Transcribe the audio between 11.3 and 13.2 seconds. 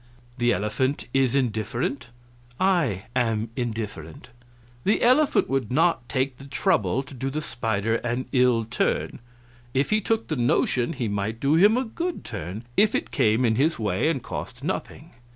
do him a good turn, if it